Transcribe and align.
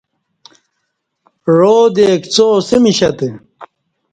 عادے 1.51 2.09
کڅا 2.21 2.45
اسمیشہ 2.57 3.09
تہ 3.17 3.27